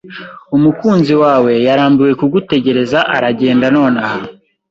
[0.55, 4.19] Umukunzi wawe yarambiwe kugutegereza aragenda nonaha.